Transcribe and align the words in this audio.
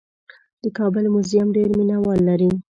د 0.63 0.65
کابل 0.77 1.05
موزیم 1.13 1.47
ډېر 1.55 1.69
مینه 1.77 1.97
وال 2.03 2.19
لري. 2.29 2.51